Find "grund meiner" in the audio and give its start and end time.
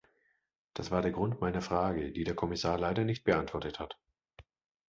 1.11-1.61